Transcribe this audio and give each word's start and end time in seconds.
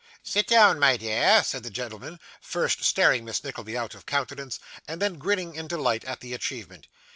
'Sit 0.23 0.47
down, 0.47 0.79
my 0.79 0.97
dear,' 0.97 1.43
said 1.43 1.61
the 1.61 1.69
gentleman: 1.69 2.19
first 2.41 2.83
staring 2.83 3.23
Miss 3.23 3.43
Nickleby 3.43 3.77
out 3.77 3.93
of 3.93 4.07
countenance, 4.07 4.59
and 4.87 4.99
then 4.99 5.19
grinning 5.19 5.53
in 5.53 5.67
delight 5.67 6.03
at 6.05 6.21
the 6.21 6.33
achievement. 6.33 6.87